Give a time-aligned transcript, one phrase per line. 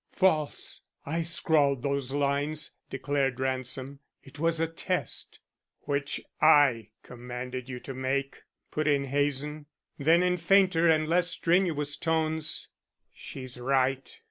[0.13, 0.81] "False.
[1.05, 3.99] I scrawled those lines," declared Ransom.
[4.23, 5.39] "It was a test"
[5.81, 8.41] "Which I commanded you to make,"
[8.71, 9.67] put in Hazen.
[9.99, 12.67] Then in fainter and less strenuous tones,
[13.13, 14.17] "She's right.